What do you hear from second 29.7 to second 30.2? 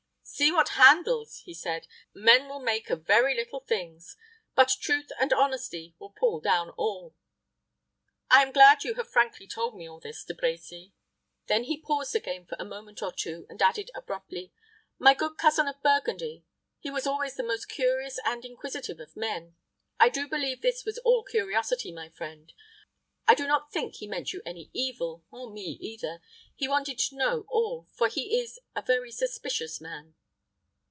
man."